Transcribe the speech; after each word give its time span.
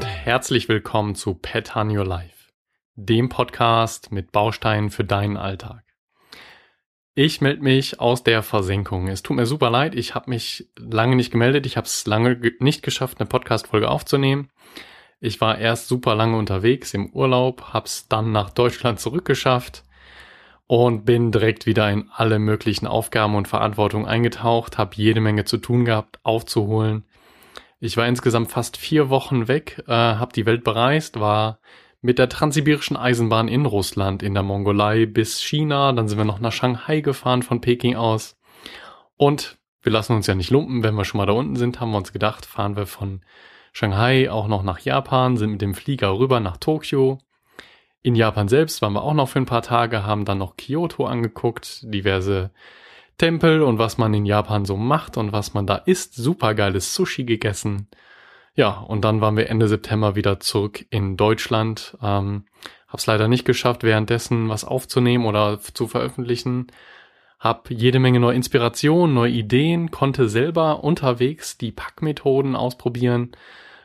herzlich 0.00 0.70
willkommen 0.70 1.14
zu 1.14 1.34
Pet 1.34 1.76
on 1.76 1.94
Your 1.94 2.06
Life, 2.06 2.50
dem 2.94 3.28
Podcast 3.28 4.10
mit 4.10 4.32
Bausteinen 4.32 4.88
für 4.88 5.04
deinen 5.04 5.36
Alltag. 5.36 5.82
Ich 7.14 7.42
melde 7.42 7.62
mich 7.62 8.00
aus 8.00 8.24
der 8.24 8.42
Versenkung. 8.42 9.08
Es 9.08 9.22
tut 9.22 9.36
mir 9.36 9.44
super 9.44 9.68
leid, 9.68 9.94
ich 9.94 10.14
habe 10.14 10.30
mich 10.30 10.70
lange 10.78 11.14
nicht 11.14 11.30
gemeldet, 11.30 11.66
ich 11.66 11.76
habe 11.76 11.86
es 11.86 12.06
lange 12.06 12.38
ge 12.38 12.54
nicht 12.60 12.82
geschafft, 12.82 13.20
eine 13.20 13.28
Podcast-Folge 13.28 13.90
aufzunehmen. 13.90 14.48
Ich 15.20 15.42
war 15.42 15.58
erst 15.58 15.88
super 15.88 16.14
lange 16.14 16.38
unterwegs 16.38 16.94
im 16.94 17.10
Urlaub, 17.10 17.74
hab's 17.74 18.08
dann 18.08 18.32
nach 18.32 18.48
Deutschland 18.48 18.98
zurückgeschafft 18.98 19.84
und 20.66 21.04
bin 21.04 21.32
direkt 21.32 21.66
wieder 21.66 21.90
in 21.90 22.08
alle 22.14 22.38
möglichen 22.38 22.86
Aufgaben 22.86 23.34
und 23.34 23.46
Verantwortung 23.46 24.06
eingetaucht, 24.06 24.78
habe 24.78 24.92
jede 24.94 25.20
Menge 25.20 25.44
zu 25.44 25.58
tun 25.58 25.84
gehabt, 25.84 26.18
aufzuholen. 26.22 27.04
Ich 27.80 27.96
war 27.96 28.06
insgesamt 28.08 28.50
fast 28.50 28.76
vier 28.76 29.08
Wochen 29.08 29.46
weg, 29.46 29.84
äh, 29.86 29.92
habe 29.92 30.32
die 30.32 30.46
Welt 30.46 30.64
bereist, 30.64 31.20
war 31.20 31.60
mit 32.00 32.18
der 32.18 32.28
transsibirischen 32.28 32.96
Eisenbahn 32.96 33.48
in 33.48 33.66
Russland, 33.66 34.22
in 34.22 34.34
der 34.34 34.42
Mongolei 34.42 35.06
bis 35.06 35.40
China, 35.40 35.92
dann 35.92 36.08
sind 36.08 36.18
wir 36.18 36.24
noch 36.24 36.40
nach 36.40 36.52
Shanghai 36.52 37.00
gefahren 37.00 37.42
von 37.42 37.60
Peking 37.60 37.96
aus. 37.96 38.36
Und 39.16 39.58
wir 39.82 39.92
lassen 39.92 40.14
uns 40.14 40.26
ja 40.26 40.34
nicht 40.34 40.50
lumpen, 40.50 40.82
wenn 40.82 40.94
wir 40.94 41.04
schon 41.04 41.18
mal 41.18 41.26
da 41.26 41.32
unten 41.32 41.56
sind, 41.56 41.80
haben 41.80 41.92
wir 41.92 41.98
uns 41.98 42.12
gedacht, 42.12 42.46
fahren 42.46 42.76
wir 42.76 42.86
von 42.86 43.22
Shanghai 43.72 44.30
auch 44.30 44.48
noch 44.48 44.64
nach 44.64 44.80
Japan, 44.80 45.36
sind 45.36 45.52
mit 45.52 45.62
dem 45.62 45.74
Flieger 45.74 46.18
rüber 46.18 46.40
nach 46.40 46.56
Tokio. 46.56 47.18
In 48.02 48.16
Japan 48.16 48.48
selbst 48.48 48.82
waren 48.82 48.92
wir 48.92 49.02
auch 49.02 49.14
noch 49.14 49.28
für 49.28 49.38
ein 49.38 49.46
paar 49.46 49.62
Tage, 49.62 50.04
haben 50.04 50.24
dann 50.24 50.38
noch 50.38 50.56
Kyoto 50.56 51.06
angeguckt, 51.06 51.80
diverse 51.82 52.50
Tempel 53.18 53.62
und 53.62 53.78
was 53.78 53.98
man 53.98 54.14
in 54.14 54.24
Japan 54.24 54.64
so 54.64 54.76
macht 54.76 55.16
und 55.16 55.32
was 55.32 55.52
man 55.52 55.66
da 55.66 55.76
isst. 55.76 56.14
Super 56.14 56.54
geiles 56.54 56.94
Sushi 56.94 57.24
gegessen. 57.24 57.88
Ja, 58.54 58.70
und 58.70 59.04
dann 59.04 59.20
waren 59.20 59.36
wir 59.36 59.50
Ende 59.50 59.68
September 59.68 60.16
wieder 60.16 60.40
zurück 60.40 60.84
in 60.90 61.16
Deutschland. 61.16 61.96
Ähm, 62.02 62.44
hab's 62.88 63.06
leider 63.06 63.28
nicht 63.28 63.44
geschafft, 63.44 63.84
währenddessen 63.84 64.48
was 64.48 64.64
aufzunehmen 64.64 65.26
oder 65.26 65.60
zu 65.60 65.86
veröffentlichen. 65.86 66.68
Hab 67.38 67.70
jede 67.70 68.00
Menge 68.00 68.18
neue 68.18 68.34
Inspirationen, 68.34 69.14
neue 69.14 69.30
Ideen, 69.30 69.92
konnte 69.92 70.28
selber 70.28 70.82
unterwegs 70.82 71.56
die 71.56 71.70
Packmethoden 71.70 72.56
ausprobieren, 72.56 73.30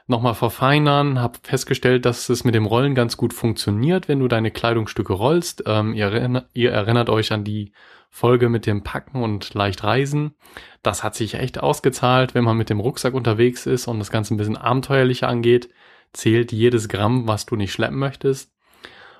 nochmal 0.07 0.33
verfeinern, 0.33 1.21
hab 1.21 1.45
festgestellt, 1.45 2.05
dass 2.05 2.29
es 2.29 2.43
mit 2.43 2.55
dem 2.55 2.65
Rollen 2.65 2.95
ganz 2.95 3.15
gut 3.15 3.31
funktioniert, 3.33 4.07
wenn 4.07 4.19
du 4.19 4.27
deine 4.27 4.49
Kleidungsstücke 4.49 5.13
rollst. 5.13 5.63
Ähm, 5.67 5.93
ihr, 5.93 6.07
erinnert, 6.07 6.47
ihr 6.53 6.71
erinnert 6.71 7.09
euch 7.09 7.31
an 7.31 7.43
die 7.43 7.73
Folge 8.15 8.47
mit 8.47 8.67
dem 8.67 8.83
Packen 8.83 9.23
und 9.23 9.55
leicht 9.55 9.83
reisen. 9.83 10.35
Das 10.83 11.03
hat 11.03 11.15
sich 11.15 11.33
echt 11.33 11.59
ausgezahlt, 11.59 12.35
wenn 12.35 12.43
man 12.43 12.55
mit 12.55 12.69
dem 12.69 12.79
Rucksack 12.79 13.15
unterwegs 13.15 13.65
ist 13.65 13.87
und 13.87 13.97
das 13.97 14.11
Ganze 14.11 14.35
ein 14.35 14.37
bisschen 14.37 14.55
abenteuerlicher 14.55 15.27
angeht, 15.27 15.69
zählt 16.13 16.51
jedes 16.51 16.89
Gramm, 16.89 17.27
was 17.27 17.47
du 17.47 17.55
nicht 17.55 17.73
schleppen 17.73 17.97
möchtest. 17.97 18.53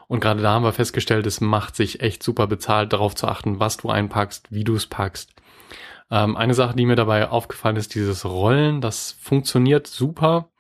Und 0.07 0.19
gerade 0.19 0.43
da 0.43 0.51
haben 0.51 0.63
wir 0.63 0.73
festgestellt, 0.73 1.25
es 1.25 1.41
macht 1.41 1.75
sich 1.75 2.01
echt 2.01 2.21
super 2.21 2.45
bezahlt, 2.45 2.93
darauf 2.93 3.15
zu 3.15 3.27
achten, 3.27 3.59
was 3.59 3.77
du 3.77 3.89
einpackst, 3.89 4.51
wie 4.51 4.63
du 4.63 4.75
es 4.75 4.85
packst. 4.85 5.31
Ähm, 6.11 6.37
eine 6.37 6.53
Sache, 6.53 6.75
die 6.75 6.85
mir 6.85 6.95
dabei 6.95 7.29
aufgefallen 7.29 7.77
ist, 7.77 7.95
dieses 7.95 8.23
Rollen, 8.25 8.79
das 8.79 9.17
funktioniert 9.19 9.87
super. 9.87 10.51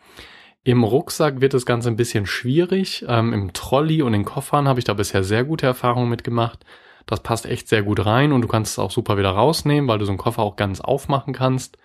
Im 0.63 0.83
Rucksack 0.83 1.39
wird 1.39 1.53
das 1.53 1.67
Ganze 1.67 1.89
ein 1.89 1.97
bisschen 1.97 2.25
schwierig. 2.25 3.05
Ähm, 3.07 3.31
Im 3.31 3.53
Trolley 3.53 4.01
und 4.01 4.15
in 4.15 4.25
Koffern 4.25 4.67
habe 4.67 4.79
ich 4.79 4.85
da 4.85 4.95
bisher 4.95 5.23
sehr 5.23 5.43
gute 5.43 5.67
Erfahrungen 5.67 6.09
mitgemacht. 6.09 6.65
Das 7.05 7.21
passt 7.21 7.45
echt 7.45 7.67
sehr 7.67 7.83
gut 7.83 8.05
rein 8.05 8.31
und 8.31 8.41
du 8.41 8.47
kannst 8.47 8.73
es 8.73 8.79
auch 8.79 8.91
super 8.91 9.17
wieder 9.17 9.31
rausnehmen, 9.31 9.87
weil 9.87 9.99
du 9.99 10.05
so 10.05 10.11
einen 10.11 10.17
Koffer 10.17 10.41
auch 10.41 10.55
ganz 10.55 10.81
aufmachen 10.81 11.33
kannst. 11.33 11.77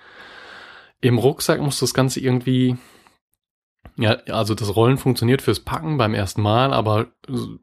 Im 1.00 1.19
Rucksack 1.19 1.60
musst 1.60 1.80
du 1.80 1.86
das 1.86 1.94
Ganze 1.94 2.20
irgendwie, 2.20 2.77
ja, 3.97 4.16
also 4.30 4.55
das 4.55 4.75
Rollen 4.75 4.98
funktioniert 4.98 5.42
fürs 5.42 5.60
Packen 5.60 5.98
beim 5.98 6.15
ersten 6.15 6.42
Mal, 6.42 6.72
aber 6.72 7.09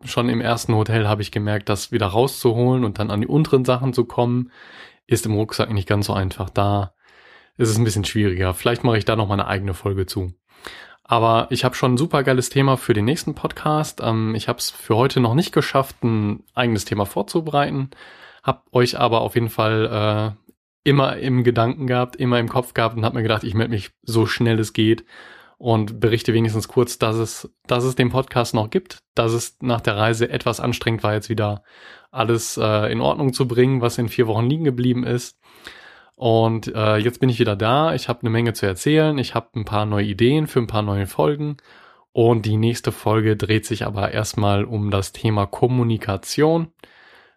schon 0.03 0.29
im 0.29 0.41
ersten 0.41 0.73
Hotel 0.75 1.07
habe 1.07 1.21
ich 1.21 1.31
gemerkt, 1.31 1.69
das 1.69 1.91
wieder 1.91 2.07
rauszuholen 2.07 2.83
und 2.83 2.99
dann 2.99 3.11
an 3.11 3.21
die 3.21 3.27
unteren 3.27 3.65
Sachen 3.65 3.93
zu 3.93 4.05
kommen, 4.05 4.51
ist 5.07 5.25
im 5.25 5.33
Rucksack 5.33 5.71
nicht 5.71 5.87
ganz 5.87 6.07
so 6.07 6.13
einfach. 6.13 6.49
Da 6.49 6.93
ist 7.57 7.69
es 7.69 7.77
ein 7.77 7.83
bisschen 7.83 8.05
schwieriger. 8.05 8.53
Vielleicht 8.53 8.83
mache 8.83 8.97
ich 8.97 9.05
da 9.05 9.15
noch 9.15 9.27
mal 9.27 9.35
eine 9.35 9.47
eigene 9.47 9.73
Folge 9.73 10.05
zu. 10.05 10.33
Aber 11.07 11.47
ich 11.51 11.63
habe 11.63 11.75
schon 11.75 11.93
ein 11.93 11.97
super 11.97 12.23
geiles 12.23 12.49
Thema 12.49 12.77
für 12.77 12.93
den 12.93 13.05
nächsten 13.05 13.35
Podcast. 13.35 14.01
Ähm, 14.03 14.33
ich 14.33 14.47
habe 14.47 14.57
es 14.57 14.71
für 14.71 14.95
heute 14.95 15.19
noch 15.19 15.35
nicht 15.35 15.51
geschafft, 15.51 16.03
ein 16.03 16.43
eigenes 16.55 16.83
Thema 16.85 17.05
vorzubereiten. 17.05 17.91
Hab 18.43 18.65
euch 18.71 18.99
aber 18.99 19.21
auf 19.21 19.35
jeden 19.35 19.49
Fall 19.49 20.35
äh, 20.35 20.49
immer 20.83 21.17
im 21.17 21.43
Gedanken 21.43 21.85
gehabt, 21.85 22.15
immer 22.15 22.39
im 22.39 22.49
Kopf 22.49 22.73
gehabt 22.73 22.97
und 22.97 23.05
habe 23.05 23.17
mir 23.17 23.23
gedacht, 23.23 23.43
ich 23.43 23.53
melde 23.53 23.71
mich 23.71 23.91
so 24.01 24.25
schnell 24.25 24.59
es 24.59 24.73
geht 24.73 25.05
und 25.57 25.99
berichte 25.99 26.33
wenigstens 26.33 26.67
kurz, 26.67 26.97
dass 26.97 27.15
es, 27.17 27.51
dass 27.67 27.83
es 27.83 27.95
den 27.95 28.09
Podcast 28.09 28.55
noch 28.55 28.71
gibt, 28.71 28.97
dass 29.13 29.31
es 29.31 29.57
nach 29.61 29.81
der 29.81 29.97
Reise 29.97 30.29
etwas 30.29 30.59
anstrengend 30.59 31.03
war, 31.03 31.13
jetzt 31.13 31.29
wieder 31.29 31.63
alles 32.11 32.57
äh, 32.57 32.91
in 32.91 32.99
Ordnung 32.99 33.31
zu 33.31 33.47
bringen, 33.47 33.81
was 33.81 33.99
in 33.99 34.09
vier 34.09 34.25
Wochen 34.25 34.49
liegen 34.49 34.63
geblieben 34.63 35.03
ist. 35.03 35.37
Und 36.15 36.73
äh, 36.73 36.97
jetzt 36.97 37.19
bin 37.19 37.29
ich 37.29 37.39
wieder 37.39 37.55
da. 37.55 37.93
Ich 37.93 38.07
habe 38.07 38.21
eine 38.21 38.29
Menge 38.29 38.53
zu 38.53 38.65
erzählen. 38.65 39.17
Ich 39.17 39.35
habe 39.35 39.49
ein 39.55 39.65
paar 39.65 39.85
neue 39.85 40.05
Ideen 40.05 40.47
für 40.47 40.59
ein 40.59 40.67
paar 40.67 40.81
neue 40.81 41.07
Folgen. 41.07 41.57
Und 42.13 42.45
die 42.45 42.55
nächste 42.55 42.93
Folge 42.93 43.35
dreht 43.35 43.65
sich 43.65 43.85
aber 43.85 44.11
erstmal 44.11 44.63
um 44.63 44.89
das 44.89 45.11
Thema 45.11 45.45
Kommunikation. 45.45 46.71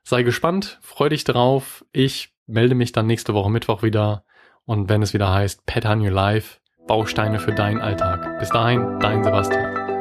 Sei 0.04 0.22
gespannt, 0.22 0.78
freu 0.80 1.08
dich 1.08 1.24
drauf. 1.24 1.84
Ich 1.92 2.32
melde 2.46 2.76
mich 2.76 2.92
dann 2.92 3.06
nächste 3.06 3.34
Woche 3.34 3.50
Mittwoch 3.50 3.82
wieder. 3.82 4.24
Und 4.64 4.88
wenn 4.88 5.02
es 5.02 5.12
wieder 5.12 5.32
heißt 5.32 5.62
on 5.84 6.00
Your 6.00 6.12
Life, 6.12 6.60
Bausteine 6.86 7.40
für 7.40 7.52
deinen 7.52 7.80
Alltag. 7.80 8.38
Bis 8.38 8.50
dahin, 8.50 8.98
dein 9.00 9.24
Sebastian. 9.24 9.97